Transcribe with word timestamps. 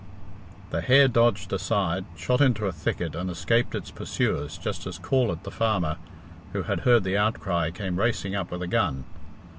The 0.71 0.81
hare 0.81 1.07
dodged 1.07 1.53
aside, 1.53 2.05
shot 2.17 2.41
into 2.41 2.65
a 2.65 2.71
thicket, 2.71 3.13
and 3.13 3.29
escaped 3.29 3.75
its 3.75 3.91
pursuers 3.91 4.57
just 4.57 4.87
as 4.87 4.97
Corlett, 4.97 5.43
the 5.43 5.51
farmer, 5.51 5.97
who 6.53 6.63
had 6.63 6.79
heard 6.79 7.03
the 7.03 7.17
outcry, 7.17 7.69
came 7.69 7.99
racing 7.99 8.33
up 8.33 8.49
with 8.49 8.63
a 8.63 8.67
gun. 8.67 9.03